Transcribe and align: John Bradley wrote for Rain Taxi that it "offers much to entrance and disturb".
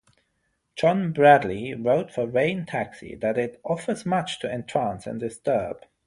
John 0.75 1.13
Bradley 1.13 1.75
wrote 1.75 2.09
for 2.11 2.25
Rain 2.25 2.65
Taxi 2.65 3.13
that 3.17 3.37
it 3.37 3.61
"offers 3.63 4.03
much 4.03 4.39
to 4.39 4.51
entrance 4.51 5.05
and 5.05 5.19
disturb". 5.19 5.83